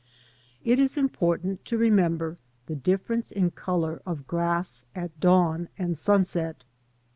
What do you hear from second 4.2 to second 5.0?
grass